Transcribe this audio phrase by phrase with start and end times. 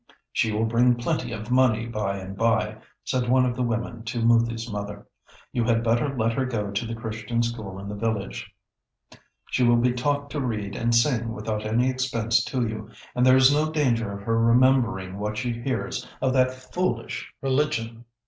[0.31, 4.19] "She will bring plenty of money by and by," said one of the women to
[4.23, 5.05] Moothi's mother.
[5.51, 8.51] "You had better let her go to the Christian school in the village.
[9.51, 13.37] She will be taught to read and sing without any expense to you, and there
[13.37, 18.05] is no danger of her remembering what she hears of that foolish religion."